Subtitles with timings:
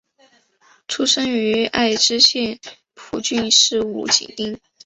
[0.87, 2.59] 出身于爱知县
[2.95, 4.59] 蒲郡市五井町。